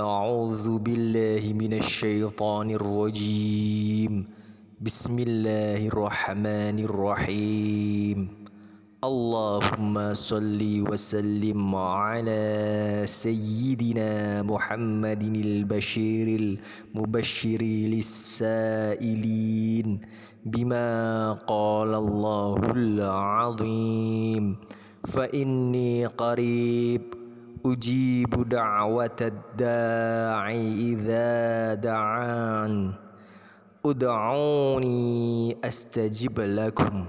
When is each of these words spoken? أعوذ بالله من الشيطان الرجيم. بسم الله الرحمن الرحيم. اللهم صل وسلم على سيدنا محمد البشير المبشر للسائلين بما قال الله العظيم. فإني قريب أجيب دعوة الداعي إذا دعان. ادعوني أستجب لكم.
أعوذ 0.00 0.78
بالله 0.78 1.52
من 1.56 1.72
الشيطان 1.72 2.70
الرجيم. 2.70 4.28
بسم 4.80 5.18
الله 5.18 5.88
الرحمن 5.88 6.78
الرحيم. 6.84 8.28
اللهم 9.04 10.14
صل 10.14 10.60
وسلم 10.60 11.74
على 11.76 12.44
سيدنا 13.08 14.42
محمد 14.42 15.22
البشير 15.22 16.28
المبشر 16.40 17.62
للسائلين 17.96 19.20
بما 20.44 21.32
قال 21.32 21.94
الله 21.94 22.60
العظيم. 22.76 24.56
فإني 25.08 26.06
قريب 26.06 27.15
أجيب 27.72 28.48
دعوة 28.48 29.16
الداعي 29.20 30.92
إذا 30.92 31.74
دعان. 31.74 32.92
ادعوني 33.86 35.56
أستجب 35.64 36.40
لكم. 36.40 37.06